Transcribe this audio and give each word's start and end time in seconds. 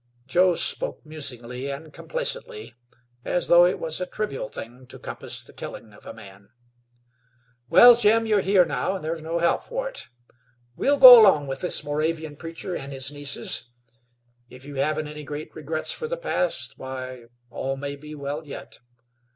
Joe 0.25 0.55
spoke 0.55 1.05
musingly 1.05 1.69
and 1.69 1.93
complacently 1.93 2.73
as 3.23 3.49
though 3.49 3.67
it 3.67 3.77
was 3.77 4.01
a 4.01 4.07
trivial 4.07 4.49
thing 4.49 4.87
to 4.87 4.97
compass 4.97 5.43
the 5.43 5.53
killing 5.53 5.93
of 5.93 6.07
a 6.07 6.11
man. 6.15 6.49
"Well, 7.69 7.95
Jim, 7.95 8.25
you're 8.25 8.39
here 8.41 8.65
now, 8.65 8.95
and 8.95 9.05
there's 9.05 9.21
no 9.21 9.37
help 9.37 9.61
for 9.61 9.87
it. 9.87 10.07
We'll 10.75 10.97
go 10.97 11.21
along 11.21 11.45
with 11.45 11.61
this 11.61 11.83
Moravian 11.83 12.35
preacher 12.35 12.75
and 12.75 12.91
his 12.91 13.11
nieces. 13.11 13.69
If 14.49 14.65
you 14.65 14.73
haven't 14.77 15.07
any 15.07 15.23
great 15.23 15.53
regrets 15.53 15.91
for 15.91 16.07
the 16.07 16.17
past, 16.17 16.79
why, 16.79 17.25
all 17.51 17.77
may 17.77 17.95
be 17.95 18.15
well 18.15 18.43
yet. 18.43 18.79